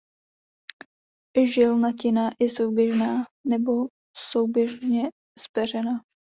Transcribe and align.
Žilnatina 1.45 2.31
je 2.39 2.49
souběžná 2.49 3.23
nebo 3.47 3.71
souběžně 4.31 5.09
zpeřená. 5.39 5.93